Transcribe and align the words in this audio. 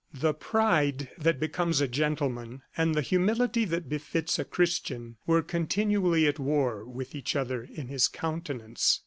The 0.15 0.33
pride 0.33 1.09
that 1.19 1.39
becomes 1.39 1.79
a 1.79 1.87
gentleman, 1.87 2.63
and 2.75 2.95
the 2.95 3.03
humility 3.03 3.65
that 3.65 3.87
befits 3.87 4.39
a 4.39 4.43
Christian, 4.43 5.17
were 5.27 5.43
continually 5.43 6.25
at 6.25 6.39
war 6.39 6.83
with 6.83 7.13
each 7.13 7.35
other 7.35 7.61
in 7.71 7.87
his 7.87 8.07
countenance. 8.07 8.99